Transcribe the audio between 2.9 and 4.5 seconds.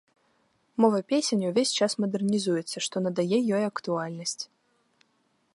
надае ёй актуальнасць.